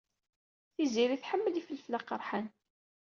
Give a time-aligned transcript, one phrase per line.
[0.73, 2.47] Tiziri tḥemmel ifelfel aqerḥan.